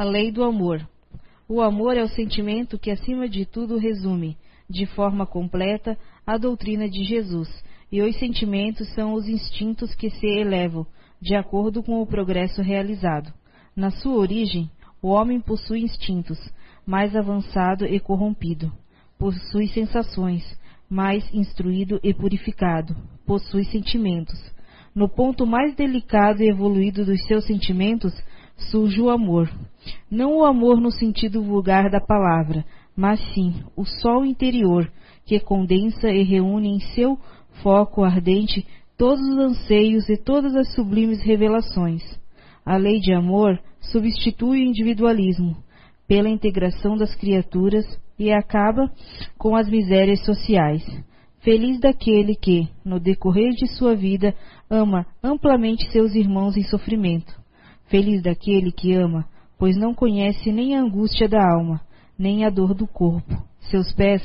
[0.00, 0.80] A lei do amor.
[1.46, 4.34] O amor é o sentimento que, acima de tudo, resume,
[4.66, 5.94] de forma completa,
[6.26, 7.62] a doutrina de Jesus,
[7.92, 10.86] e os sentimentos são os instintos que se elevam,
[11.20, 13.30] de acordo com o progresso realizado.
[13.76, 14.70] Na sua origem,
[15.02, 16.38] o homem possui instintos,
[16.86, 18.72] mais avançado e corrompido.
[19.18, 20.58] Possui sensações,
[20.88, 22.96] mais instruído e purificado.
[23.26, 24.40] Possui sentimentos.
[24.94, 28.14] No ponto mais delicado e evoluído dos seus sentimentos,
[28.70, 29.50] surge o amor.
[30.10, 32.64] Não o amor no sentido vulgar da palavra,
[32.96, 34.90] mas sim o sol interior,
[35.24, 37.18] que condensa e reúne em seu
[37.62, 42.02] foco ardente todos os anseios e todas as sublimes revelações.
[42.64, 45.56] A lei de amor substitui o individualismo
[46.06, 47.86] pela integração das criaturas
[48.18, 48.90] e acaba
[49.38, 50.84] com as misérias sociais.
[51.40, 54.34] Feliz daquele que, no decorrer de sua vida,
[54.68, 57.39] ama amplamente seus irmãos em sofrimento.
[57.90, 61.80] Feliz daquele que ama, pois não conhece nem a angústia da alma,
[62.16, 63.36] nem a dor do corpo.
[63.68, 64.22] Seus pés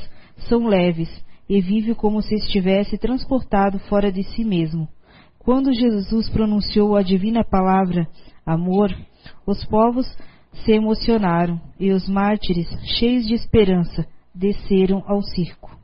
[0.48, 1.10] são leves
[1.48, 4.88] e vive como se estivesse transportado fora de si mesmo.
[5.38, 8.08] Quando Jesus pronunciou a divina palavra
[8.44, 8.96] amor,
[9.44, 10.06] os povos
[10.64, 15.76] se emocionaram e os mártires, cheios de esperança, desceram ao circo.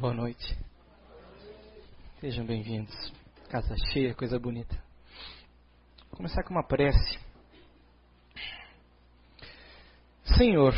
[0.00, 0.62] Boa noite.
[2.22, 2.94] Sejam bem-vindos.
[3.50, 4.76] Casa cheia, coisa bonita.
[6.08, 7.18] Vou começar com uma prece.
[10.22, 10.72] Senhor,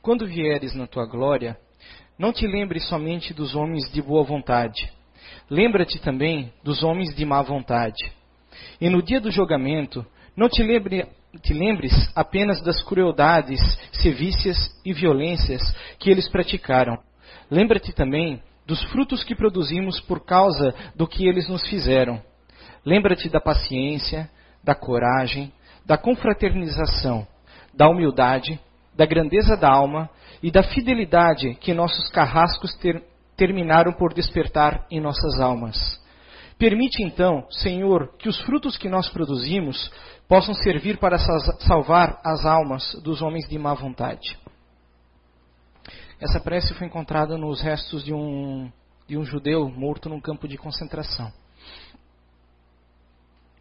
[0.00, 1.58] quando vieres na tua glória,
[2.16, 4.88] não te lembres somente dos homens de boa vontade.
[5.50, 8.12] Lembra-te também dos homens de má vontade.
[8.80, 11.08] E no dia do julgamento, não te, lembre,
[11.42, 13.58] te lembres apenas das crueldades,
[13.94, 15.60] sevícias e violências
[15.98, 17.02] que eles praticaram.
[17.50, 22.22] Lembra-te também dos frutos que produzimos por causa do que eles nos fizeram.
[22.84, 24.30] Lembra-te da paciência,
[24.62, 25.50] da coragem,
[25.86, 27.26] da confraternização,
[27.72, 28.60] da humildade,
[28.94, 30.10] da grandeza da alma
[30.42, 33.02] e da fidelidade que nossos carrascos ter,
[33.38, 35.98] terminaram por despertar em nossas almas.
[36.58, 39.90] Permite então, Senhor, que os frutos que nós produzimos
[40.28, 41.16] possam servir para
[41.60, 44.36] salvar as almas dos homens de má vontade.
[46.20, 48.70] Essa prece foi encontrada nos restos de um,
[49.06, 51.32] de um judeu morto num campo de concentração.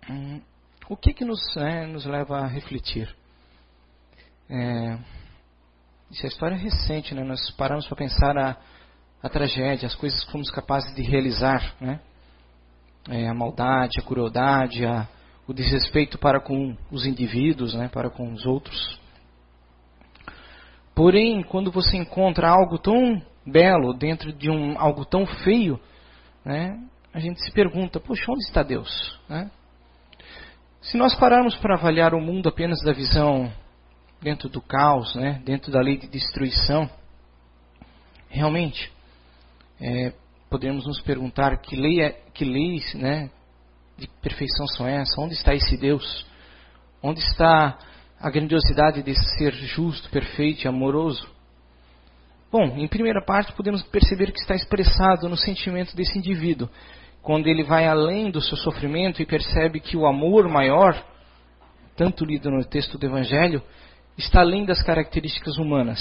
[0.09, 0.41] Hum,
[0.89, 3.13] o que, que nos, né, nos leva a refletir?
[4.49, 4.97] É,
[6.09, 7.23] isso é história recente, né?
[7.23, 8.57] nós paramos para pensar a,
[9.21, 11.75] a tragédia, as coisas que fomos capazes de realizar.
[11.79, 11.99] Né?
[13.09, 15.07] É, a maldade, a crueldade, a,
[15.45, 17.87] o desrespeito para com os indivíduos, né?
[17.89, 18.99] para com os outros.
[20.97, 25.79] Porém, quando você encontra algo tão belo dentro de um algo tão feio,
[26.43, 26.75] né,
[27.13, 29.15] a gente se pergunta: poxa, onde está Deus?
[29.29, 29.51] Né?
[30.81, 33.53] Se nós pararmos para avaliar o mundo apenas da visão
[34.23, 36.89] dentro do caos, né, dentro da lei de destruição,
[38.27, 38.91] realmente
[39.79, 40.13] é,
[40.49, 43.29] podemos nos perguntar que lei é, que leis, né,
[43.99, 45.15] de perfeição são essas?
[45.15, 46.25] Onde está esse Deus?
[47.03, 47.77] Onde está
[48.19, 51.27] a grandiosidade desse ser justo, perfeito e amoroso?
[52.51, 56.69] Bom, em primeira parte podemos perceber que está expressado no sentimento desse indivíduo,
[57.21, 60.95] quando ele vai além do seu sofrimento e percebe que o amor maior,
[61.95, 63.61] tanto lido no texto do Evangelho,
[64.17, 65.99] está além das características humanas.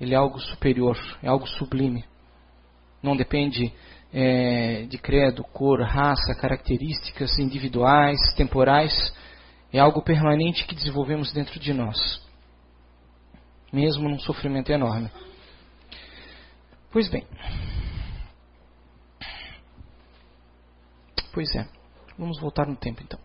[0.00, 2.04] Ele é algo superior, é algo sublime.
[3.02, 3.72] Não depende
[4.12, 8.92] é, de credo, cor, raça, características individuais, temporais
[9.74, 12.22] é algo permanente que desenvolvemos dentro de nós,
[13.72, 15.10] mesmo num sofrimento enorme.
[16.92, 17.26] Pois bem.
[21.32, 21.66] Pois é.
[22.16, 23.18] Vamos voltar no tempo então.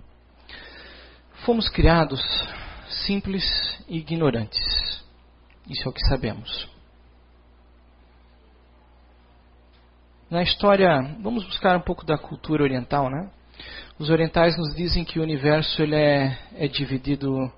[1.46, 2.20] Fomos criados
[3.06, 3.46] simples
[3.88, 5.04] e ignorantes.
[5.70, 6.68] Isso é o que sabemos.
[10.32, 13.30] Na história, vamos buscar um pouco da cultura oriental, né?
[14.00, 17.52] Os orientais nos dizem que o universo ele é, é dividido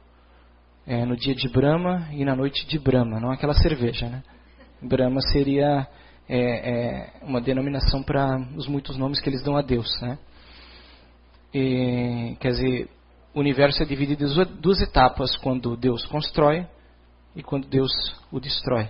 [0.87, 4.23] é, no dia de Brahma e na noite de Brahma, não aquela cerveja, né?
[4.81, 5.87] Brahma seria
[6.27, 10.17] é, é uma denominação para os muitos nomes que eles dão a Deus, né?
[11.53, 12.89] E, quer dizer,
[13.35, 16.65] o universo é dividido em duas etapas, quando Deus constrói
[17.35, 17.91] e quando Deus
[18.31, 18.89] o destrói.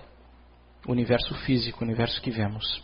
[0.86, 2.82] O universo físico, o universo que vemos.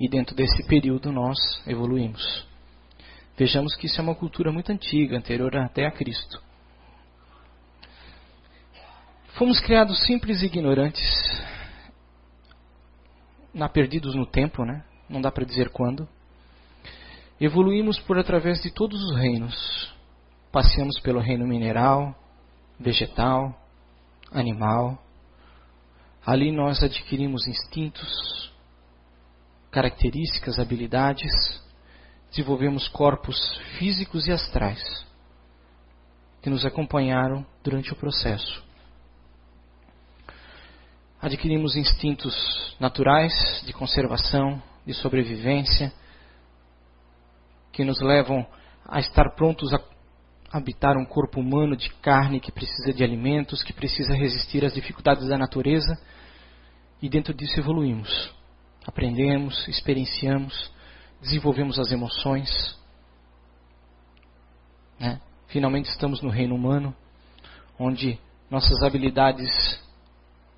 [0.00, 1.38] E dentro desse período nós
[1.68, 2.50] evoluímos.
[3.36, 6.42] Vejamos que isso é uma cultura muito antiga, anterior até a Cristo.
[9.34, 11.02] Fomos criados simples e ignorantes,
[13.52, 14.84] na perdidos no tempo, né?
[15.08, 16.08] Não dá para dizer quando.
[17.40, 19.92] evoluímos por através de todos os reinos.
[20.52, 22.14] Passeamos pelo reino mineral,
[22.78, 23.58] vegetal,
[24.30, 25.02] animal.
[26.24, 28.52] Ali nós adquirimos instintos,
[29.70, 31.32] características, habilidades,
[32.32, 33.36] desenvolvemos corpos
[33.78, 34.82] físicos e astrais
[36.40, 38.64] que nos acompanharam durante o processo.
[41.20, 45.92] Adquirimos instintos naturais de conservação, de sobrevivência,
[47.70, 48.44] que nos levam
[48.88, 49.80] a estar prontos a
[50.50, 55.28] habitar um corpo humano de carne que precisa de alimentos, que precisa resistir às dificuldades
[55.28, 55.96] da natureza,
[57.00, 58.34] e dentro disso evoluímos.
[58.84, 60.72] Aprendemos, experienciamos,
[61.22, 62.76] desenvolvemos as emoções.
[64.98, 65.20] Né?
[65.46, 66.94] Finalmente estamos no reino humano,
[67.78, 68.18] onde
[68.50, 69.48] nossas habilidades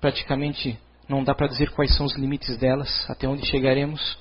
[0.01, 0.77] praticamente
[1.07, 4.17] não dá para dizer quais são os limites delas, até onde chegaremos.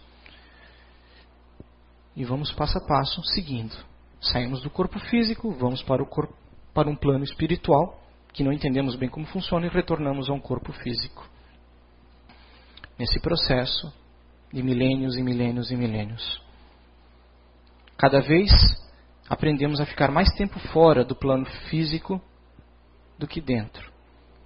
[2.15, 3.75] E vamos passo a passo seguindo.
[4.21, 6.35] Saímos do corpo físico, vamos para, o corpo,
[6.73, 8.01] para um plano espiritual,
[8.33, 11.29] que não entendemos bem como funciona, e retornamos a um corpo físico.
[12.99, 13.93] Nesse processo
[14.55, 16.41] de milênios e milênios e milênios.
[17.99, 18.53] Cada vez
[19.29, 22.23] aprendemos a ficar mais tempo fora do plano físico
[23.19, 23.93] do que dentro.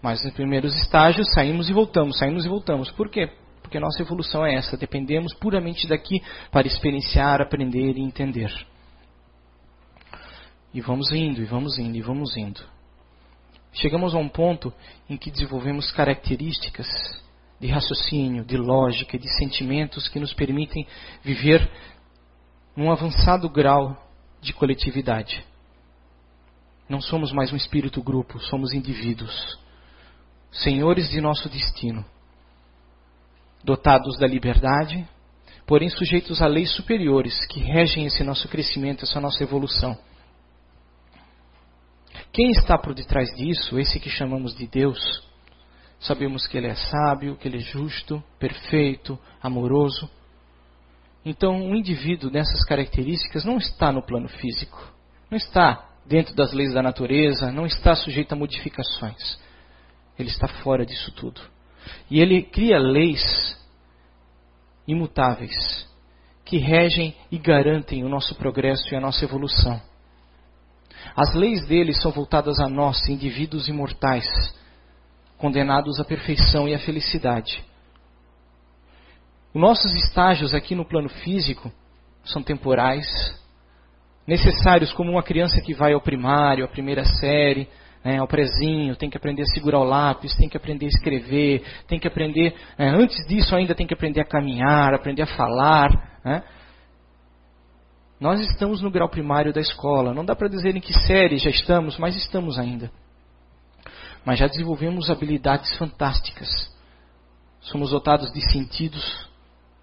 [0.00, 2.90] Mas nos primeiros estágios saímos e voltamos, saímos e voltamos.
[2.92, 3.30] Por quê?
[3.60, 8.50] Porque nossa evolução é essa, dependemos puramente daqui para experienciar, aprender e entender.
[10.72, 12.62] E vamos indo, e vamos indo, e vamos indo.
[13.74, 14.72] Chegamos a um ponto
[15.10, 16.88] em que desenvolvemos características
[17.60, 20.86] de raciocínio, de lógica e de sentimentos que nos permitem
[21.22, 21.68] viver
[22.76, 23.96] num avançado grau
[24.40, 25.44] de coletividade.
[26.88, 29.58] Não somos mais um espírito grupo, somos indivíduos,
[30.50, 32.04] senhores de nosso destino,
[33.62, 35.06] dotados da liberdade,
[35.66, 39.98] porém sujeitos a leis superiores que regem esse nosso crescimento, essa nossa evolução.
[42.32, 45.27] Quem está por detrás disso, esse que chamamos de Deus,
[46.00, 50.08] sabemos que Ele é sábio, que Ele é justo, perfeito, amoroso.
[51.24, 54.92] Então, um indivíduo dessas características não está no plano físico,
[55.30, 59.38] não está dentro das leis da natureza, não está sujeito a modificações.
[60.18, 61.40] Ele está fora disso tudo.
[62.10, 63.56] E ele cria leis
[64.86, 65.86] imutáveis
[66.44, 69.80] que regem e garantem o nosso progresso e a nossa evolução.
[71.14, 74.26] As leis dele são voltadas a nós, indivíduos imortais,
[75.38, 77.64] condenados à perfeição e à felicidade.
[79.54, 81.72] Os nossos estágios aqui no plano físico
[82.24, 83.06] são temporais,
[84.26, 87.66] necessários como uma criança que vai ao primário, à primeira série,
[88.04, 91.64] né, ao prezinho, tem que aprender a segurar o lápis, tem que aprender a escrever,
[91.86, 96.20] tem que aprender, né, antes disso ainda tem que aprender a caminhar, aprender a falar.
[96.24, 96.42] Né?
[98.20, 100.12] Nós estamos no grau primário da escola.
[100.12, 102.90] Não dá para dizer em que série já estamos, mas estamos ainda.
[104.28, 106.50] Mas já desenvolvemos habilidades fantásticas.
[107.62, 109.26] Somos dotados de sentidos,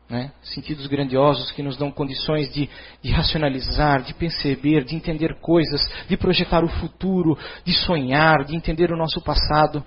[0.07, 0.31] né?
[0.44, 2.69] sentidos grandiosos que nos dão condições de,
[3.01, 8.92] de racionalizar, de perceber, de entender coisas, de projetar o futuro, de sonhar, de entender
[8.92, 9.83] o nosso passado.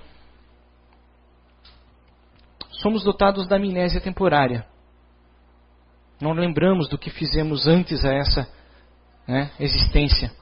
[2.83, 4.67] Somos dotados da amnésia temporária
[6.21, 8.49] não lembramos do que fizemos antes a essa
[9.27, 10.33] né, existência.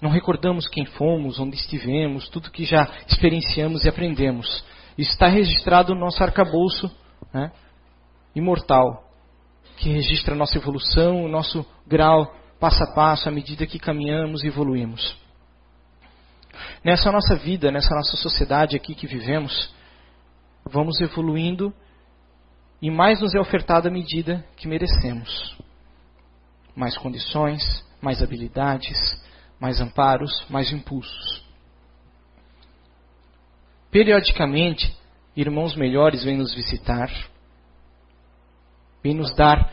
[0.00, 4.64] Não recordamos quem fomos, onde estivemos, tudo que já experienciamos e aprendemos.
[4.96, 6.90] Isso está registrado no nosso arcabouço
[7.32, 7.50] né,
[8.34, 9.04] imortal,
[9.76, 14.42] que registra a nossa evolução, o nosso grau passo a passo, à medida que caminhamos
[14.42, 15.16] e evoluímos.
[16.84, 19.72] Nessa nossa vida, nessa nossa sociedade aqui que vivemos,
[20.64, 21.72] vamos evoluindo
[22.80, 25.56] e mais nos é ofertado à medida que merecemos.
[26.74, 27.62] Mais condições,
[28.00, 28.96] mais habilidades,
[29.60, 31.46] mais amparos, mais impulsos.
[33.90, 34.96] Periodicamente,
[35.36, 37.10] irmãos melhores vêm nos visitar,
[39.02, 39.72] vêm nos dar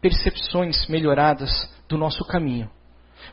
[0.00, 1.50] percepções melhoradas
[1.88, 2.70] do nosso caminho,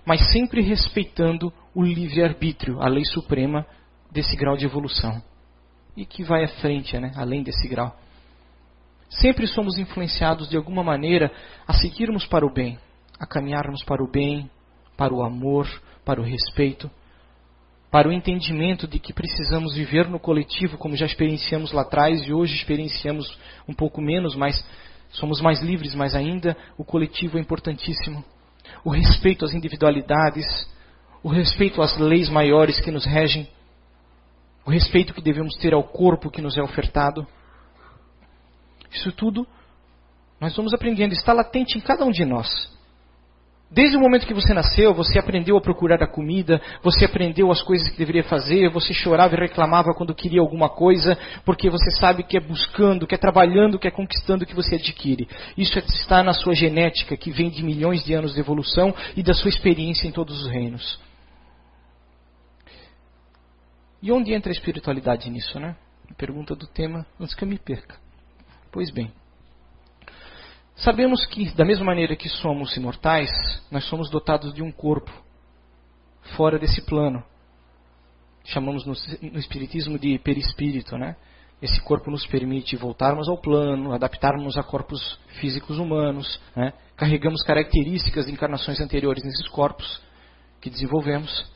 [0.06, 3.66] mas sempre respeitando o livre-arbítrio, a lei suprema
[4.12, 5.22] desse grau de evolução.
[5.96, 7.98] E que vai à frente, né, além desse grau.
[9.10, 11.32] Sempre somos influenciados de alguma maneira
[11.66, 12.78] a seguirmos para o bem,
[13.20, 14.50] a caminharmos para o bem,
[14.98, 15.68] para o amor,
[16.04, 16.90] para o respeito,
[17.90, 22.34] para o entendimento de que precisamos viver no coletivo, como já experienciamos lá atrás e
[22.34, 23.38] hoje experienciamos
[23.68, 24.66] um pouco menos, mas
[25.12, 28.24] somos mais livres, mas ainda o coletivo é importantíssimo.
[28.84, 30.46] O respeito às individualidades,
[31.24, 33.48] o respeito às leis maiores que nos regem,
[34.66, 37.26] o respeito que devemos ter ao corpo que nos é ofertado.
[38.92, 39.48] Isso tudo
[40.40, 42.77] nós vamos aprendendo, está latente em cada um de nós.
[43.70, 47.62] Desde o momento que você nasceu, você aprendeu a procurar a comida, você aprendeu as
[47.62, 52.24] coisas que deveria fazer, você chorava e reclamava quando queria alguma coisa, porque você sabe
[52.24, 55.28] que é buscando, que é trabalhando, que é conquistando que você adquire.
[55.58, 59.34] Isso está na sua genética, que vem de milhões de anos de evolução e da
[59.34, 60.98] sua experiência em todos os reinos.
[64.02, 65.76] E onde entra a espiritualidade nisso, né?
[66.18, 67.98] Pergunta do tema, antes que eu me perca.
[68.72, 69.12] Pois bem.
[70.78, 73.30] Sabemos que, da mesma maneira que somos imortais,
[73.72, 75.12] nós somos dotados de um corpo
[76.36, 77.24] fora desse plano.
[78.44, 78.94] Chamamos no,
[79.32, 81.16] no Espiritismo de perispírito, né?
[81.60, 86.72] Esse corpo nos permite voltarmos ao plano, adaptarmos a corpos físicos humanos, né?
[86.96, 90.00] carregamos características de encarnações anteriores nesses corpos
[90.62, 91.52] que desenvolvemos,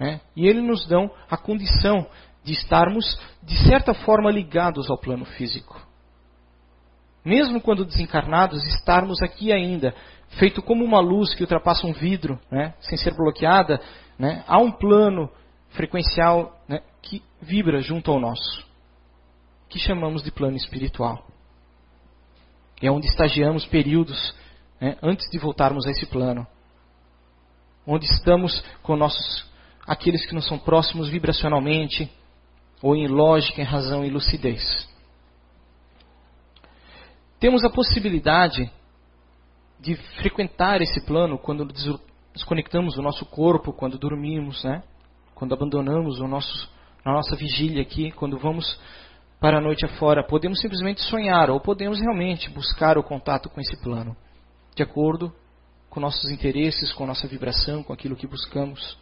[0.00, 0.22] né?
[0.34, 2.06] e ele nos dão a condição
[2.42, 5.87] de estarmos, de certa forma, ligados ao plano físico
[7.24, 9.94] mesmo quando desencarnados, estarmos aqui ainda,
[10.38, 13.80] feito como uma luz que ultrapassa um vidro, né, sem ser bloqueada,
[14.18, 15.30] né, há um plano
[15.70, 18.66] frequencial né, que vibra junto ao nosso,
[19.68, 21.26] que chamamos de plano espiritual.
[22.80, 24.34] É onde estagiamos períodos
[24.80, 26.46] né, antes de voltarmos a esse plano,
[27.86, 29.48] onde estamos com nossos
[29.86, 32.10] aqueles que não são próximos vibracionalmente,
[32.82, 34.86] ou em lógica, em razão e lucidez
[37.40, 38.70] temos a possibilidade
[39.78, 41.68] de frequentar esse plano quando
[42.32, 44.82] desconectamos o nosso corpo, quando dormimos, né?
[45.34, 46.68] quando abandonamos o nosso,
[47.04, 48.78] a nossa vigília aqui, quando vamos
[49.38, 50.26] para a noite afora.
[50.26, 54.16] Podemos simplesmente sonhar ou podemos realmente buscar o contato com esse plano,
[54.74, 55.32] de acordo
[55.88, 58.98] com nossos interesses, com nossa vibração, com aquilo que buscamos.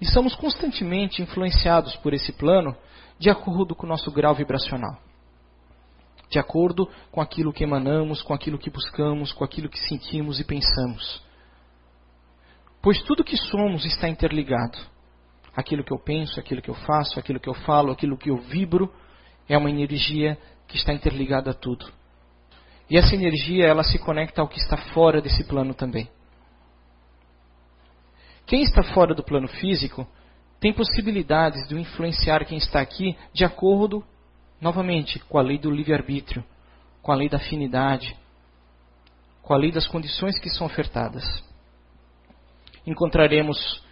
[0.00, 2.76] E somos constantemente influenciados por esse plano
[3.16, 4.98] de acordo com o nosso grau vibracional
[6.28, 10.44] de acordo com aquilo que emanamos, com aquilo que buscamos, com aquilo que sentimos e
[10.44, 11.22] pensamos.
[12.82, 14.78] Pois tudo que somos está interligado.
[15.54, 18.36] Aquilo que eu penso, aquilo que eu faço, aquilo que eu falo, aquilo que eu
[18.36, 18.92] vibro,
[19.48, 21.90] é uma energia que está interligada a tudo.
[22.88, 26.08] E essa energia, ela se conecta ao que está fora desse plano também.
[28.46, 30.06] Quem está fora do plano físico
[30.60, 34.04] tem possibilidades de influenciar quem está aqui de acordo
[34.60, 36.42] Novamente, com a lei do livre-arbítrio,
[37.02, 38.16] com a lei da afinidade,
[39.42, 41.24] com a lei das condições que são ofertadas.
[42.86, 43.82] Encontraremos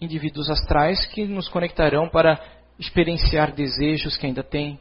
[0.00, 2.40] indivíduos astrais que nos conectarão para
[2.78, 4.78] experienciar desejos que ainda têm,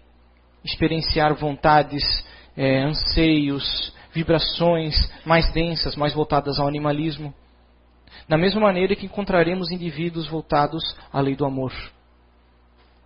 [0.63, 2.03] experienciar vontades,
[2.55, 7.34] é, anseios, vibrações mais densas, mais voltadas ao animalismo.
[8.29, 11.74] Da mesma maneira que encontraremos indivíduos voltados à lei do amor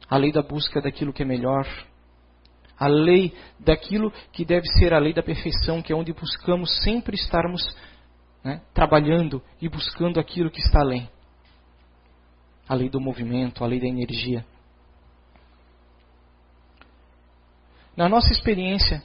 [0.09, 1.67] a lei da busca daquilo que é melhor,
[2.77, 7.15] a lei daquilo que deve ser a lei da perfeição, que é onde buscamos sempre
[7.15, 7.75] estarmos
[8.43, 11.09] né, trabalhando e buscando aquilo que está além.
[12.67, 14.45] A lei do movimento, a lei da energia.
[17.95, 19.01] Na nossa experiência,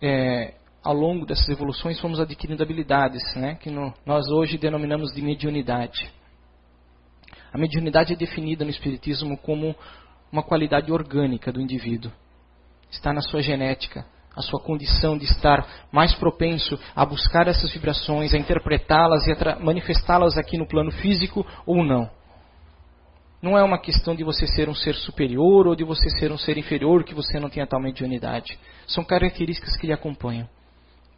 [0.00, 5.20] é, ao longo dessas evoluções, fomos adquirindo habilidades, né, que no, nós hoje denominamos de
[5.20, 6.10] mediunidade.
[7.52, 9.76] A mediunidade é definida no Espiritismo como
[10.34, 12.10] uma qualidade orgânica do indivíduo.
[12.90, 18.34] Está na sua genética, a sua condição de estar mais propenso a buscar essas vibrações,
[18.34, 22.10] a interpretá-las e a manifestá-las aqui no plano físico ou não.
[23.40, 26.38] Não é uma questão de você ser um ser superior ou de você ser um
[26.38, 28.58] ser inferior que você não tenha tal mediunidade.
[28.88, 30.48] São características que lhe acompanham.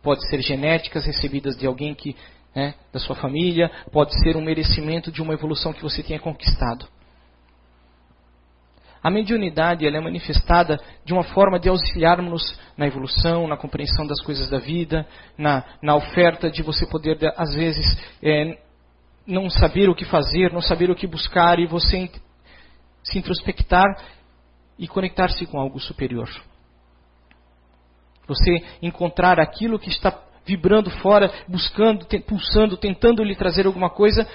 [0.03, 2.15] Pode ser genéticas recebidas de alguém que
[2.55, 6.87] né, da sua família, pode ser um merecimento de uma evolução que você tenha conquistado.
[9.07, 14.21] A mediunidade ela é manifestada de uma forma de auxiliarmos na evolução, na compreensão das
[14.21, 15.07] coisas da vida,
[15.39, 17.87] na, na oferta de você poder, às vezes,
[18.21, 18.59] é,
[19.25, 22.11] não saber o que fazer, não saber o que buscar e você
[23.05, 23.87] se introspectar
[24.77, 26.29] e conectar-se com algo superior.
[28.27, 34.27] Você encontrar aquilo que está vibrando fora, buscando, pulsando, tentando lhe trazer alguma coisa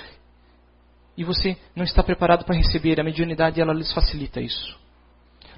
[1.22, 3.00] e você não está preparado para receber.
[3.00, 4.76] A mediunidade ela lhes facilita isso.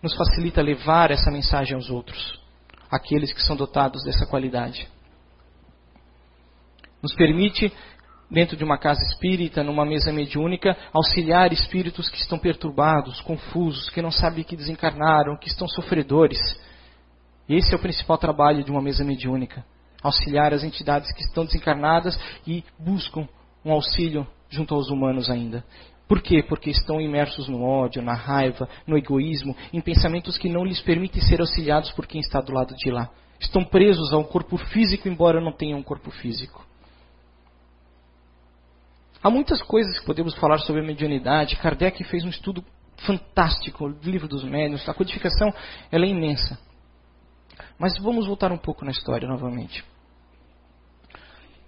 [0.01, 2.37] Nos facilita levar essa mensagem aos outros,
[2.91, 4.89] aqueles que são dotados dessa qualidade.
[7.01, 7.71] Nos permite,
[8.29, 14.01] dentro de uma casa espírita, numa mesa mediúnica, auxiliar espíritos que estão perturbados, confusos, que
[14.01, 16.39] não sabem que desencarnaram, que estão sofredores.
[17.47, 19.63] Esse é o principal trabalho de uma mesa mediúnica.
[20.03, 23.25] Auxiliar as entidades que estão desencarnadas e buscam
[23.63, 25.63] um auxílio junto aos humanos ainda.
[26.07, 26.43] Por quê?
[26.43, 31.21] Porque estão imersos no ódio, na raiva, no egoísmo, em pensamentos que não lhes permitem
[31.21, 33.09] ser auxiliados por quem está do lado de lá.
[33.39, 36.65] Estão presos a um corpo físico, embora não tenham um corpo físico.
[39.23, 41.55] Há muitas coisas que podemos falar sobre a mediunidade.
[41.55, 42.63] Kardec fez um estudo
[42.97, 45.51] fantástico, o livro dos médiuns, a codificação
[45.91, 46.59] ela é imensa.
[47.79, 49.83] Mas vamos voltar um pouco na história novamente.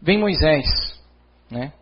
[0.01, 0.67] Vem Moisés,
[1.49, 1.73] né,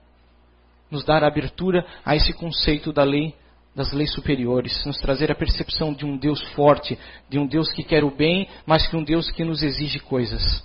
[0.94, 3.34] nos dar abertura a esse conceito da lei,
[3.76, 6.98] das leis superiores, nos trazer a percepção de um Deus forte,
[7.28, 10.64] de um Deus que quer o bem, mas que um Deus que nos exige coisas.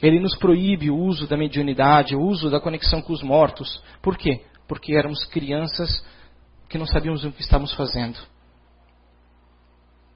[0.00, 3.82] Ele nos proíbe o uso da mediunidade, o uso da conexão com os mortos.
[4.00, 4.44] Por quê?
[4.68, 6.04] Porque éramos crianças
[6.68, 8.18] que não sabíamos o que estávamos fazendo.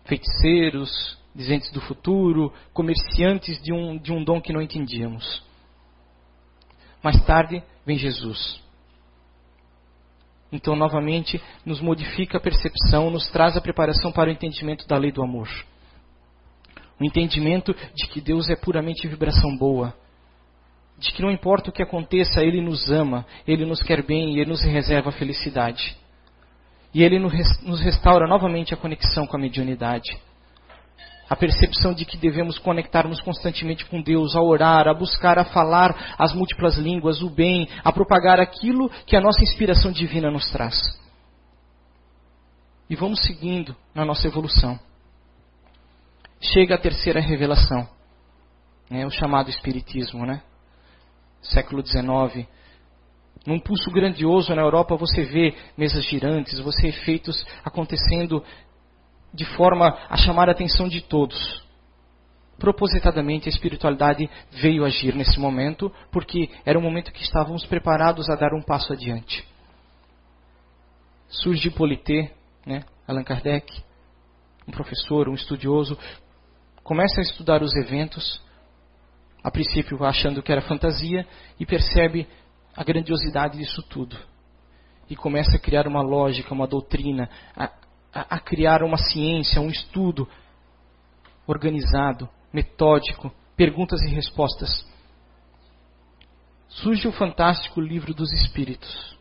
[0.05, 5.43] Feiticeiros, dizentes do futuro, comerciantes de um, de um dom que não entendíamos.
[7.03, 8.61] Mais tarde vem Jesus.
[10.53, 15.11] Então, novamente, nos modifica a percepção, nos traz a preparação para o entendimento da lei
[15.11, 15.49] do amor.
[17.01, 19.95] O entendimento de que Deus é puramente vibração boa.
[20.99, 24.41] De que não importa o que aconteça, Ele nos ama, Ele nos quer bem e
[24.41, 25.97] Ele nos reserva a felicidade.
[26.93, 30.28] E Ele nos restaura novamente a conexão com a mediunidade
[31.29, 36.15] a percepção de que devemos conectarmos constantemente com Deus, a orar, a buscar, a falar
[36.19, 40.77] as múltiplas línguas, o bem, a propagar aquilo que a nossa inspiração divina nos traz.
[42.89, 44.79] E vamos seguindo na nossa evolução.
[46.41, 47.87] Chega a terceira revelação,
[48.89, 50.41] né, o chamado Espiritismo, né?
[51.43, 52.47] século XIX.
[53.47, 58.45] Num pulso grandioso na Europa, você vê mesas girantes, você vê efeitos acontecendo
[59.33, 61.67] de forma a chamar a atenção de todos.
[62.59, 68.35] Propositadamente, a espiritualidade veio agir nesse momento, porque era um momento que estávamos preparados a
[68.35, 69.47] dar um passo adiante.
[71.29, 72.33] Surge Polité,
[72.67, 73.83] né, Allan Kardec,
[74.67, 75.97] um professor, um estudioso,
[76.83, 78.41] começa a estudar os eventos,
[79.43, 81.27] a princípio achando que era fantasia,
[81.61, 82.27] e percebe
[82.77, 84.17] a grandiosidade disso tudo.
[85.09, 87.71] E começa a criar uma lógica, uma doutrina, a,
[88.13, 90.29] a, a criar uma ciência, um estudo
[91.47, 94.87] organizado, metódico, perguntas e respostas.
[96.69, 99.17] Surge o fantástico livro dos Espíritos.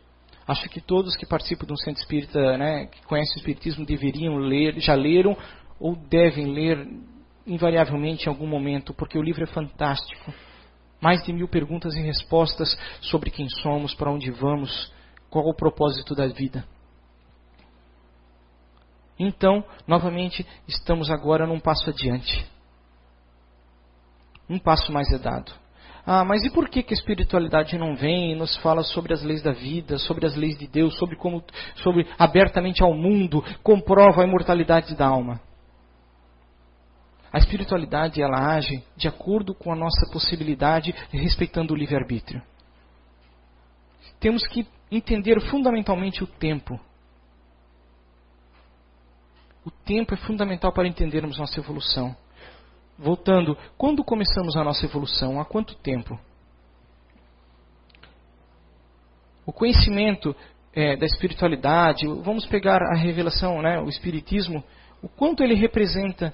[0.47, 4.37] Acho que todos que participam de um centro espírita, né, que conhecem o Espiritismo, deveriam
[4.37, 5.35] ler, já leram
[5.79, 6.87] ou devem ler
[7.45, 10.33] invariavelmente em algum momento, porque o livro é fantástico.
[11.01, 14.91] Mais de mil perguntas e respostas sobre quem somos, para onde vamos,
[15.29, 16.65] qual o propósito da vida.
[19.19, 22.45] Então, novamente, estamos agora num passo adiante.
[24.49, 25.51] Um passo mais é dado.
[26.05, 29.21] Ah, mas e por que, que a espiritualidade não vem e nos fala sobre as
[29.21, 31.43] leis da vida, sobre as leis de Deus, sobre como,
[31.83, 35.41] sobre abertamente ao mundo, comprova a imortalidade da alma?
[37.31, 42.41] A espiritualidade ela age de acordo com a nossa possibilidade, respeitando o livre-arbítrio.
[44.17, 46.79] Temos que entender fundamentalmente o tempo.
[49.67, 52.15] O tempo é fundamental para entendermos nossa evolução.
[52.97, 55.41] Voltando, quando começamos a nossa evolução?
[55.41, 56.17] Há quanto tempo?
[59.45, 60.33] O conhecimento
[60.73, 64.63] é, da espiritualidade, vamos pegar a revelação, né, o espiritismo,
[65.01, 66.33] o quanto ele representa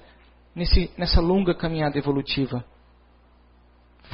[0.54, 2.64] nesse, nessa longa caminhada evolutiva.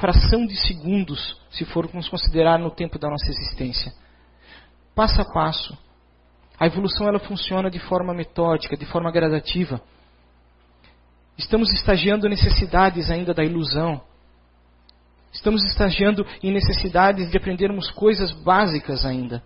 [0.01, 3.93] Fração de segundos, se formos considerar no tempo da nossa existência.
[4.95, 5.77] Passo a passo,
[6.61, 9.81] a evolução ela funciona de forma metódica, de forma gradativa.
[11.39, 14.03] Estamos estagiando necessidades ainda da ilusão.
[15.33, 19.43] Estamos estagiando em necessidades de aprendermos coisas básicas ainda.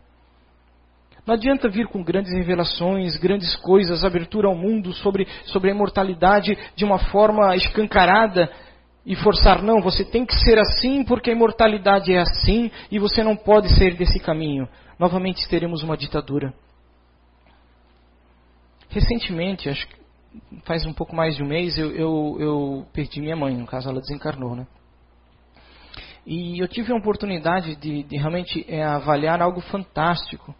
[1.24, 6.58] Não adianta vir com grandes revelações, grandes coisas, abertura ao mundo sobre, sobre a imortalidade
[6.74, 8.50] de uma forma escancarada
[9.06, 13.22] e forçar, não, você tem que ser assim porque a imortalidade é assim e você
[13.22, 14.68] não pode ser desse caminho.
[14.98, 16.52] Novamente teremos uma ditadura.
[18.94, 19.96] Recentemente, acho que
[20.64, 23.88] faz um pouco mais de um mês, eu, eu, eu perdi minha mãe, no caso
[23.90, 24.68] ela desencarnou, né?
[26.24, 30.54] E eu tive a oportunidade de, de realmente é, avaliar algo fantástico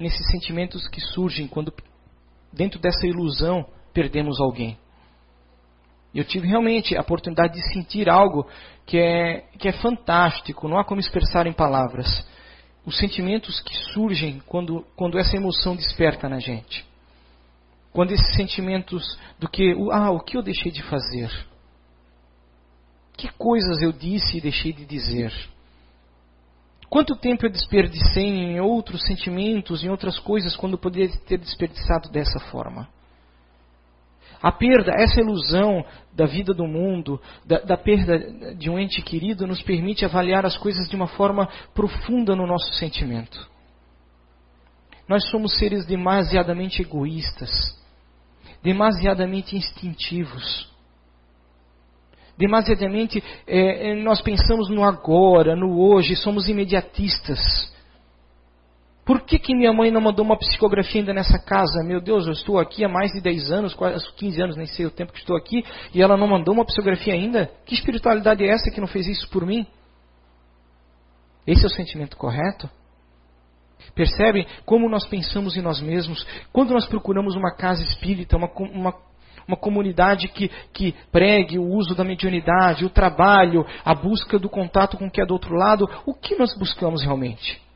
[0.00, 1.72] nesses sentimentos que surgem quando,
[2.52, 4.76] dentro dessa ilusão, perdemos alguém.
[6.12, 8.48] Eu tive realmente a oportunidade de sentir algo
[8.84, 12.28] que é, que é fantástico, não há como expressar em palavras
[12.90, 16.84] os sentimentos que surgem quando, quando essa emoção desperta na gente.
[17.92, 21.30] Quando esses sentimentos do que, ah, o que eu deixei de fazer?
[23.16, 25.32] Que coisas eu disse e deixei de dizer?
[26.88, 32.40] Quanto tempo eu desperdicei em outros sentimentos, em outras coisas, quando poderia ter desperdiçado dessa
[32.40, 32.88] forma?
[34.42, 39.46] A perda, essa ilusão da vida do mundo, da, da, perda de um ente querido,
[39.46, 43.48] nos permite avaliar as coisas de uma forma profunda no nosso sentimento.
[45.06, 47.50] Nós somos seres demasiadamente egoístas,
[48.62, 50.70] demasiadamente instintivos.
[52.38, 57.70] Demasiadamente é, nós pensamos no agora, no hoje, somos imediatistas.
[59.10, 61.82] Por que, que minha mãe não mandou uma psicografia ainda nessa casa?
[61.82, 64.86] Meu Deus, eu estou aqui há mais de 10 anos, quase 15 anos, nem sei
[64.86, 67.50] o tempo que estou aqui, e ela não mandou uma psicografia ainda?
[67.66, 69.66] Que espiritualidade é essa que não fez isso por mim?
[71.44, 72.70] Esse é o sentimento correto?
[73.96, 76.24] Percebem como nós pensamos em nós mesmos?
[76.52, 78.94] Quando nós procuramos uma casa espírita, uma, uma,
[79.44, 84.96] uma comunidade que, que pregue o uso da mediunidade, o trabalho, a busca do contato
[84.96, 87.69] com o que é do outro lado, o que nós buscamos realmente?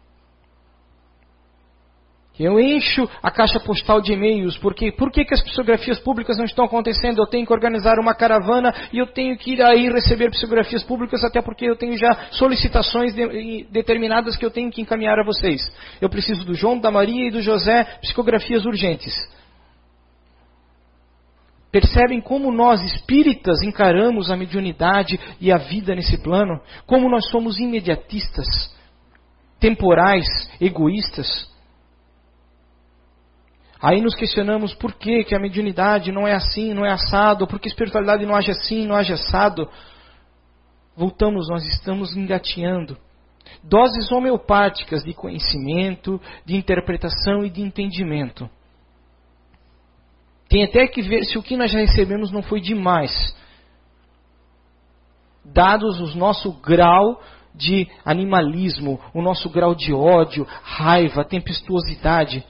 [2.39, 6.45] Eu encho a caixa postal de e-mails, porque por que, que as psicografias públicas não
[6.45, 7.19] estão acontecendo?
[7.19, 11.23] Eu tenho que organizar uma caravana e eu tenho que ir aí receber psicografias públicas,
[11.23, 15.61] até porque eu tenho já solicitações de, determinadas que eu tenho que encaminhar a vocês.
[16.01, 19.15] Eu preciso do João, da Maria e do José, psicografias urgentes.
[21.71, 26.61] Percebem como nós espíritas encaramos a mediunidade e a vida nesse plano?
[26.85, 28.75] Como nós somos imediatistas,
[29.61, 30.27] temporais,
[30.61, 31.54] egoístas?
[33.85, 37.61] Aí nos questionamos por que, que a mediunidade não é assim, não é assado, por
[37.61, 39.69] que a espiritualidade não age assim, não age assado.
[40.97, 42.97] Voltamos, nós estamos engateando.
[43.63, 48.49] Doses homeopáticas de conhecimento, de interpretação e de entendimento.
[50.49, 53.37] Tem até que ver se o que nós já recebemos não foi demais.
[55.45, 57.21] Dados o nosso grau
[57.55, 62.47] de animalismo, o nosso grau de ódio, raiva, tempestuosidade.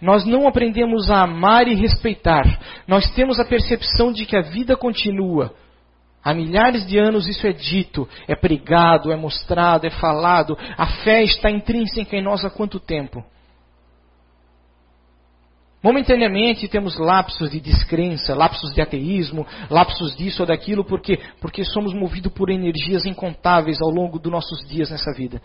[0.00, 2.44] Nós não aprendemos a amar e respeitar.
[2.86, 5.54] Nós temos a percepção de que a vida continua.
[6.24, 10.56] Há milhares de anos isso é dito, é pregado, é mostrado, é falado.
[10.76, 13.24] A fé está intrínseca em nós há quanto tempo?
[15.82, 21.92] Momentaneamente temos lapsos de descrença, lapsos de ateísmo, lapsos disso ou daquilo, porque porque somos
[21.92, 25.42] movidos por energias incontáveis ao longo dos nossos dias nessa vida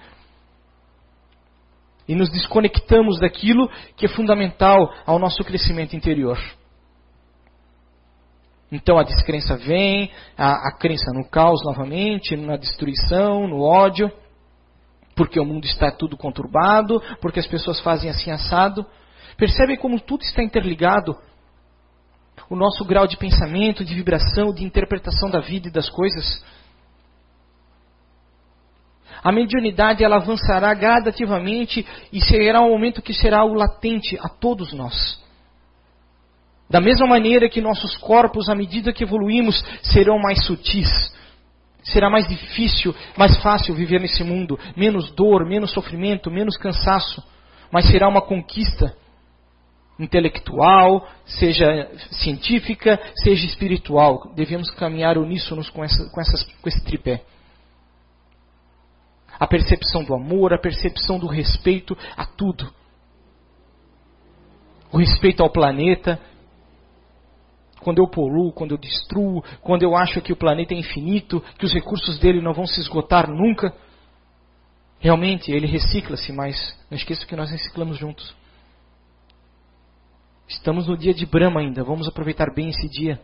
[2.07, 6.39] e nos desconectamos daquilo que é fundamental ao nosso crescimento interior.
[8.71, 14.11] Então a descrença vem, a, a crença no caos novamente, na destruição, no ódio,
[15.15, 18.85] porque o mundo está tudo conturbado, porque as pessoas fazem assim assado.
[19.37, 21.15] Percebe como tudo está interligado?
[22.49, 26.43] O nosso grau de pensamento, de vibração, de interpretação da vida e das coisas.
[29.27, 34.71] A mediunidade ela avançará gradativamente e será um momento que será o latente a todos
[34.71, 35.21] nós.
[36.69, 40.87] Da mesma maneira que nossos corpos, à medida que evoluímos, serão mais sutis.
[41.83, 44.57] Será mais difícil, mais fácil viver nesse mundo.
[44.77, 47.21] Menos dor, menos sofrimento, menos cansaço.
[47.69, 48.95] Mas será uma conquista
[49.99, 54.31] intelectual, seja científica, seja espiritual.
[54.37, 57.23] Devemos caminhar uníssonos com, essa, com, essas, com esse tripé
[59.39, 62.71] a percepção do amor, a percepção do respeito a tudo.
[64.91, 66.19] O respeito ao planeta.
[67.79, 71.65] Quando eu poluo, quando eu destruo, quando eu acho que o planeta é infinito, que
[71.65, 73.73] os recursos dele não vão se esgotar nunca.
[74.99, 76.55] Realmente, ele recicla-se, mas
[76.89, 78.35] não esqueça que nós reciclamos juntos.
[80.47, 83.21] Estamos no dia de Brahma ainda, vamos aproveitar bem esse dia.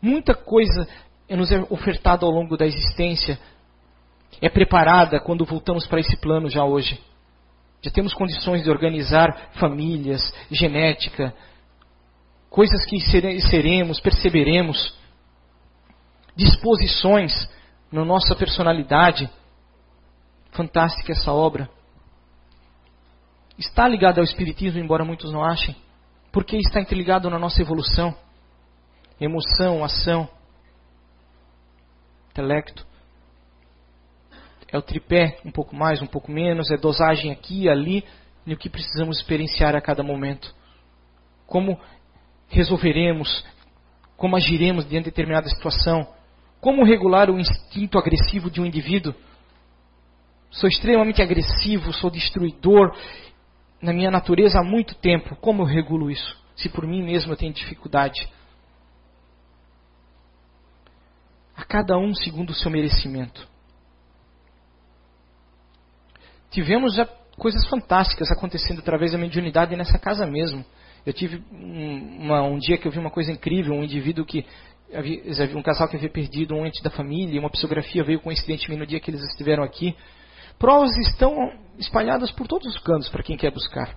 [0.00, 0.86] Muita coisa
[1.30, 3.38] é nos ofertada ao longo da existência,
[4.42, 7.00] é preparada quando voltamos para esse plano já hoje.
[7.80, 11.32] Já temos condições de organizar famílias, genética,
[12.50, 13.00] coisas que
[13.42, 14.92] seremos, perceberemos,
[16.34, 17.48] disposições
[17.92, 19.30] na nossa personalidade.
[20.50, 21.70] Fantástica essa obra.
[23.56, 25.76] Está ligada ao Espiritismo, embora muitos não achem,
[26.32, 28.12] porque está interligado na nossa evolução,
[29.20, 30.28] emoção, ação
[32.40, 32.86] intelecto.
[34.72, 38.04] É o tripé, um pouco mais, um pouco menos, é dosagem aqui e ali,
[38.46, 40.54] e o que precisamos experienciar a cada momento.
[41.46, 41.78] Como
[42.48, 43.44] resolveremos,
[44.16, 46.06] como agiremos diante de determinada situação,
[46.60, 49.14] como regular o instinto agressivo de um indivíduo.
[50.50, 52.96] Sou extremamente agressivo, sou destruidor
[53.80, 55.36] na minha natureza há muito tempo.
[55.36, 56.38] Como eu regulo isso?
[56.54, 58.28] Se por mim mesmo eu tenho dificuldade.
[61.59, 63.48] a cada um segundo o seu merecimento.
[66.50, 67.06] Tivemos já
[67.38, 70.64] coisas fantásticas acontecendo através da mediunidade nessa casa mesmo.
[71.06, 74.44] Eu tive um, uma, um dia que eu vi uma coisa incrível, um indivíduo que
[74.92, 75.22] havia,
[75.56, 78.98] um casal que havia perdido um ente da família, uma psicografia veio coincidentemente no dia
[78.98, 79.94] que eles estiveram aqui.
[80.58, 83.96] Provas estão espalhadas por todos os cantos para quem quer buscar.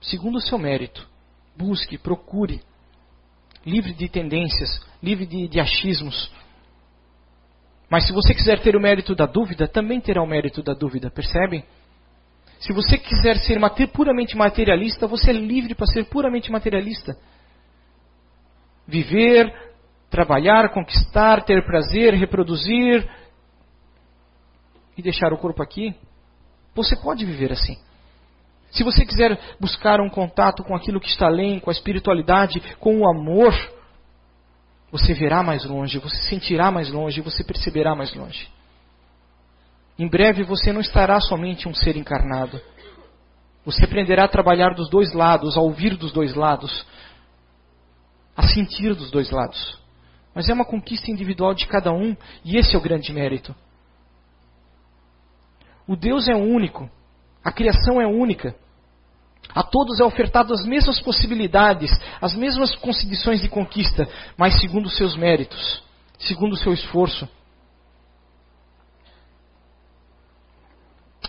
[0.00, 1.08] Segundo o seu mérito,
[1.56, 2.60] busque, procure,
[3.64, 6.30] livre de tendências, livre de, de achismos.
[7.88, 11.10] Mas se você quiser ter o mérito da dúvida, também terá o mérito da dúvida,
[11.10, 11.64] percebem?
[12.60, 13.58] Se você quiser ser
[13.92, 17.16] puramente materialista, você é livre para ser puramente materialista.
[18.86, 19.52] Viver,
[20.08, 23.08] trabalhar, conquistar, ter prazer, reproduzir
[24.96, 25.94] e deixar o corpo aqui.
[26.74, 27.76] Você pode viver assim.
[28.74, 32.98] Se você quiser buscar um contato com aquilo que está além, com a espiritualidade, com
[32.98, 33.54] o amor,
[34.90, 38.48] você verá mais longe, você sentirá mais longe, você perceberá mais longe.
[39.96, 42.60] Em breve você não estará somente um ser encarnado.
[43.64, 46.84] Você aprenderá a trabalhar dos dois lados, a ouvir dos dois lados,
[48.36, 49.78] a sentir dos dois lados.
[50.34, 53.54] Mas é uma conquista individual de cada um e esse é o grande mérito.
[55.86, 56.90] O Deus é único,
[57.44, 58.63] a criação é única.
[59.52, 64.96] A todos é ofertado as mesmas possibilidades, as mesmas condições de conquista, mas segundo os
[64.96, 65.82] seus méritos,
[66.18, 67.28] segundo o seu esforço.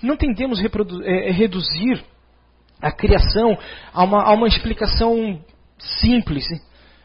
[0.01, 2.03] Não tendemos é, reduzir
[2.81, 3.57] a criação
[3.93, 5.41] a uma, a uma explicação
[5.77, 6.45] simples.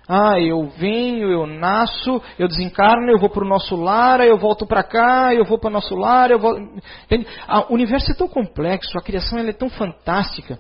[0.09, 4.67] Ah, eu venho, eu nasço, eu desencarno, eu vou para o nosso lar, eu volto
[4.67, 6.57] para cá, eu vou para o nosso lar, eu vou.
[7.69, 10.59] O universo é tão complexo, a criação é tão fantástica.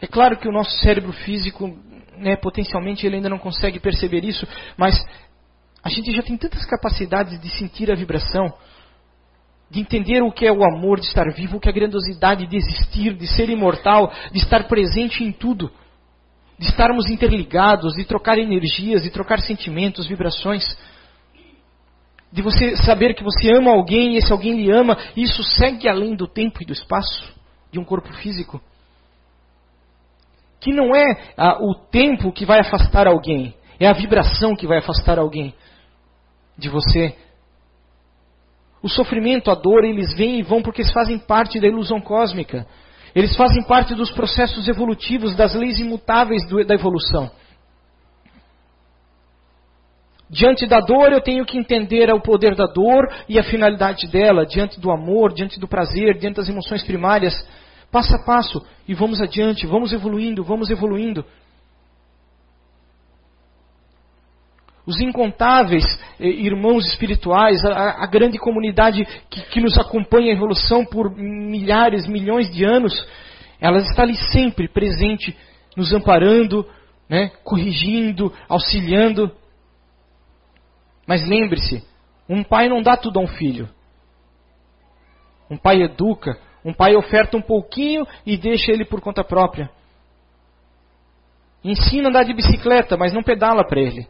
[0.00, 1.74] É claro que o nosso cérebro físico,
[2.18, 4.94] né, potencialmente, ele ainda não consegue perceber isso, mas
[5.82, 8.52] a gente já tem tantas capacidades de sentir a vibração
[9.70, 12.46] de entender o que é o amor de estar vivo, o que é a grandiosidade
[12.46, 15.70] de existir, de ser imortal, de estar presente em tudo,
[16.58, 20.64] de estarmos interligados, de trocar energias, de trocar sentimentos, vibrações,
[22.32, 26.14] de você saber que você ama alguém e esse alguém lhe ama, isso segue além
[26.14, 27.34] do tempo e do espaço
[27.72, 28.60] de um corpo físico.
[30.66, 34.78] Que não é ah, o tempo que vai afastar alguém, é a vibração que vai
[34.78, 35.54] afastar alguém
[36.58, 37.14] de você,
[38.82, 42.66] o sofrimento, a dor, eles vêm e vão porque eles fazem parte da ilusão cósmica.
[43.14, 47.30] Eles fazem parte dos processos evolutivos, das leis imutáveis do, da evolução.
[50.28, 54.44] Diante da dor, eu tenho que entender o poder da dor e a finalidade dela.
[54.44, 57.34] Diante do amor, diante do prazer, diante das emoções primárias.
[57.96, 58.62] Passo a passo.
[58.86, 61.24] E vamos adiante, vamos evoluindo, vamos evoluindo.
[64.86, 65.82] os incontáveis
[66.20, 72.06] eh, irmãos espirituais, a, a grande comunidade que, que, nos acompanha a evolução por milhares,
[72.06, 72.92] milhões de anos,
[73.60, 75.36] elas está ali sempre presente,
[75.76, 76.64] nos amparando,
[77.08, 79.32] né, corrigindo, auxiliando.
[81.04, 81.82] Mas lembre-se,
[82.28, 83.68] um pai não dá tudo a um filho.
[85.50, 89.70] Um pai educa, um pai oferta um pouquinho e deixa ele por conta própria.
[91.62, 94.08] Ensina a andar de bicicleta, mas não pedala para ele.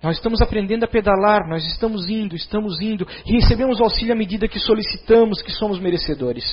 [0.00, 4.46] Nós estamos aprendendo a pedalar, nós estamos indo, estamos indo, e recebemos auxílio à medida
[4.46, 6.44] que solicitamos, que somos merecedores.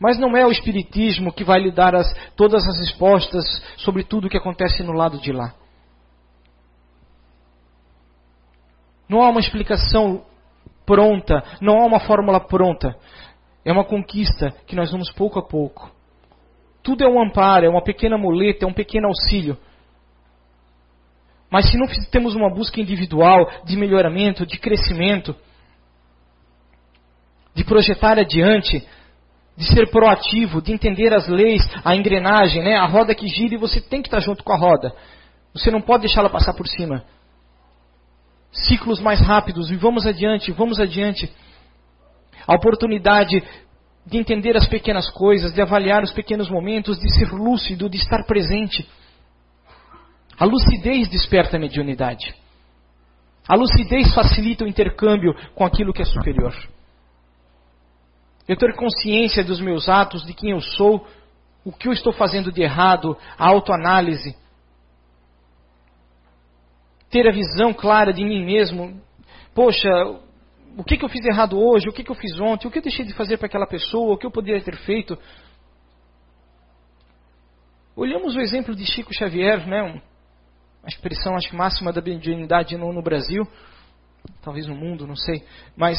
[0.00, 3.44] Mas não é o Espiritismo que vai lhe dar as, todas as respostas
[3.76, 5.54] sobre tudo o que acontece no lado de lá.
[9.06, 10.24] Não há uma explicação
[10.84, 12.96] pronta, não há uma fórmula pronta.
[13.64, 15.90] É uma conquista que nós vamos pouco a pouco.
[16.82, 19.56] Tudo é um amparo, é uma pequena muleta, é um pequeno auxílio
[21.52, 25.36] mas se não temos uma busca individual de melhoramento, de crescimento,
[27.54, 28.82] de projetar adiante,
[29.54, 32.76] de ser proativo, de entender as leis, a engrenagem, né?
[32.76, 34.94] a roda que gira e você tem que estar junto com a roda.
[35.52, 37.04] Você não pode deixá-la passar por cima.
[38.52, 41.32] Ciclos mais rápidos e vamos adiante, vamos adiante.
[42.46, 43.42] A oportunidade
[44.04, 48.24] de entender as pequenas coisas, de avaliar os pequenos momentos, de ser lúcido, de estar
[48.26, 48.88] presente.
[50.38, 52.34] A lucidez desperta a mediunidade.
[53.48, 56.54] A lucidez facilita o intercâmbio com aquilo que é superior.
[58.46, 61.06] Eu ter consciência dos meus atos, de quem eu sou,
[61.64, 64.36] o que eu estou fazendo de errado, a autoanálise.
[67.12, 69.00] Ter a visão clara de mim mesmo.
[69.54, 69.88] Poxa,
[70.76, 71.88] o que, que eu fiz errado hoje?
[71.88, 72.66] O que, que eu fiz ontem?
[72.66, 74.14] O que eu deixei de fazer para aquela pessoa?
[74.14, 75.16] O que eu poderia ter feito?
[77.94, 80.02] Olhamos o exemplo de Chico Xavier, né?
[80.82, 83.46] a expressão acho, máxima da mediunidade no, no Brasil.
[84.42, 85.44] talvez no mundo, não sei,
[85.76, 85.98] mas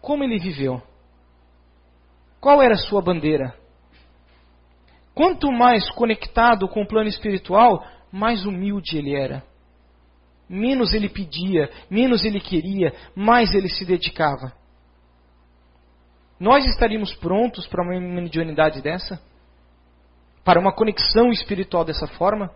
[0.00, 0.82] como ele viveu?
[2.40, 3.54] Qual era a sua bandeira?
[5.14, 9.44] Quanto mais conectado com o plano espiritual, mais humilde ele era.
[10.48, 14.52] Menos ele pedia, menos ele queria, mais ele se dedicava.
[16.38, 19.20] Nós estaríamos prontos para uma mediunidade dessa?
[20.44, 22.50] Para uma conexão espiritual dessa forma?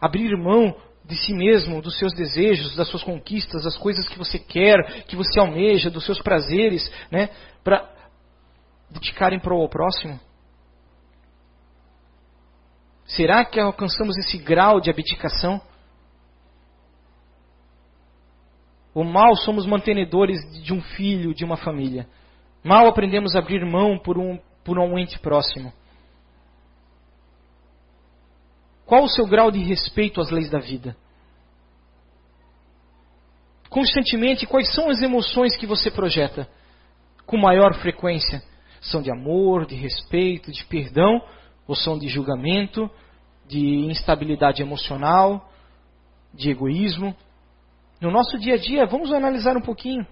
[0.00, 4.38] Abrir mão de si mesmo, dos seus desejos, das suas conquistas, das coisas que você
[4.38, 7.30] quer, que você almeja, dos seus prazeres, né?
[7.64, 7.88] Para
[8.90, 10.20] dedicarem para o próximo?
[13.06, 15.62] Será que alcançamos esse grau de abdicação?
[18.98, 22.04] Ou mal somos mantenedores de um filho, de uma família?
[22.64, 25.72] Mal aprendemos a abrir mão por um, por um ente próximo?
[28.84, 30.96] Qual o seu grau de respeito às leis da vida?
[33.70, 36.48] Constantemente, quais são as emoções que você projeta
[37.24, 38.42] com maior frequência?
[38.80, 41.22] São de amor, de respeito, de perdão
[41.68, 42.90] ou são de julgamento,
[43.46, 45.52] de instabilidade emocional,
[46.34, 47.14] de egoísmo.
[48.00, 50.06] No nosso dia a dia, vamos analisar um pouquinho.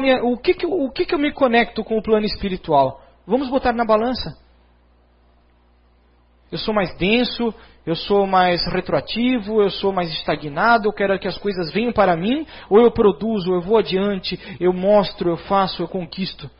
[0.00, 3.00] Minha, o que, que, o que, que eu me conecto com o plano espiritual?
[3.26, 4.36] Vamos botar na balança.
[6.50, 7.52] Eu sou mais denso,
[7.84, 12.16] eu sou mais retroativo, eu sou mais estagnado, eu quero que as coisas venham para
[12.16, 16.50] mim, ou eu produzo, eu vou adiante, eu mostro, eu faço, eu conquisto.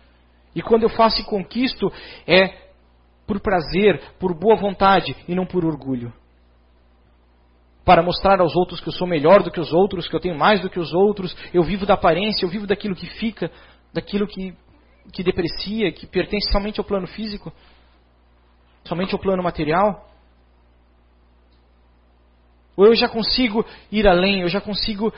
[0.54, 1.92] E quando eu faço e conquisto,
[2.26, 2.66] é
[3.26, 6.12] por prazer, por boa vontade e não por orgulho.
[7.86, 10.36] Para mostrar aos outros que eu sou melhor do que os outros, que eu tenho
[10.36, 13.50] mais do que os outros, eu vivo da aparência, eu vivo daquilo que fica,
[13.94, 14.54] daquilo que,
[15.12, 17.52] que deprecia, que pertence somente ao plano físico,
[18.84, 20.10] somente ao plano material.
[22.76, 25.14] Ou eu já consigo ir além, eu já consigo,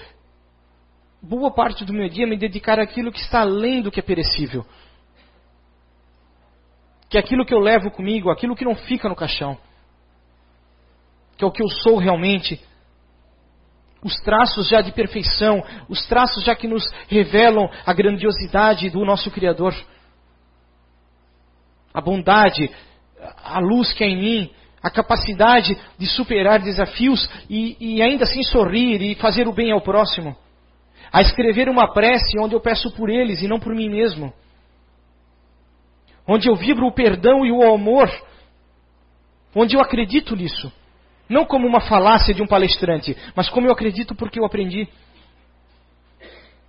[1.22, 4.64] boa parte do meu dia, me dedicar àquilo que está além do que é perecível
[7.08, 9.58] que é aquilo que eu levo comigo, aquilo que não fica no caixão,
[11.38, 12.60] que é o que eu sou realmente,
[14.02, 19.30] os traços já de perfeição, os traços já que nos revelam a grandiosidade do nosso
[19.30, 19.74] Criador,
[21.94, 22.70] a bondade,
[23.44, 24.50] a luz que é em mim,
[24.82, 29.80] a capacidade de superar desafios e, e ainda assim sorrir e fazer o bem ao
[29.80, 30.36] próximo,
[31.12, 34.32] a escrever uma prece onde eu peço por eles e não por mim mesmo.
[36.26, 38.10] Onde eu vibro o perdão e o amor,
[39.54, 40.70] onde eu acredito nisso.
[41.28, 44.88] Não como uma falácia de um palestrante, mas como eu acredito porque eu aprendi.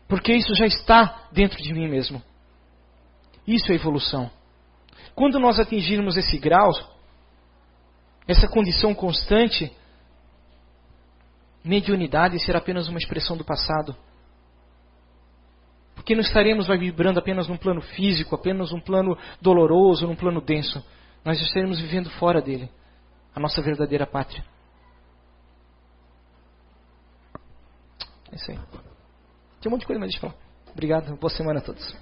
[0.08, 2.22] Porque isso já está dentro de mim mesmo.
[3.48, 4.30] Isso é evolução.
[5.16, 6.72] Quando nós atingirmos esse grau,
[8.28, 9.72] essa condição constante,
[11.64, 13.96] mediunidade será apenas uma expressão do passado.
[15.96, 20.84] Porque não estaremos vibrando apenas num plano físico, apenas num plano doloroso, num plano denso.
[21.26, 22.70] Nós estaremos vivendo fora dele,
[23.40, 24.44] a nossa verdadeira pátria.
[28.32, 28.58] É isso aí.
[29.62, 30.36] Tem um monte de coisa mais de falar.
[30.72, 31.16] Obrigado.
[31.16, 31.96] Boa semana a todos.